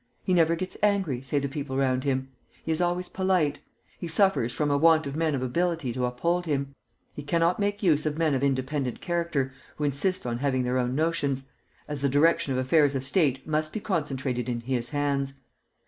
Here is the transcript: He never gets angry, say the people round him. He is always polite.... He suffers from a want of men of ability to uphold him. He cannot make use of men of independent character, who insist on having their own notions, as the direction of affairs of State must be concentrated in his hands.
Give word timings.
He 0.23 0.33
never 0.33 0.55
gets 0.55 0.75
angry, 0.81 1.21
say 1.21 1.37
the 1.37 1.47
people 1.47 1.77
round 1.77 2.05
him. 2.05 2.29
He 2.65 2.71
is 2.71 2.81
always 2.81 3.07
polite.... 3.07 3.59
He 3.99 4.07
suffers 4.07 4.51
from 4.51 4.71
a 4.71 4.77
want 4.79 5.05
of 5.05 5.15
men 5.15 5.35
of 5.35 5.43
ability 5.43 5.93
to 5.93 6.05
uphold 6.07 6.47
him. 6.47 6.73
He 7.13 7.21
cannot 7.21 7.59
make 7.59 7.83
use 7.83 8.07
of 8.07 8.17
men 8.17 8.33
of 8.33 8.41
independent 8.41 8.99
character, 8.99 9.53
who 9.75 9.83
insist 9.83 10.25
on 10.25 10.39
having 10.39 10.63
their 10.63 10.79
own 10.79 10.95
notions, 10.95 11.43
as 11.87 12.01
the 12.01 12.09
direction 12.09 12.51
of 12.51 12.57
affairs 12.57 12.95
of 12.95 13.03
State 13.03 13.45
must 13.45 13.71
be 13.71 13.79
concentrated 13.79 14.49
in 14.49 14.61
his 14.61 14.89
hands. 14.89 15.35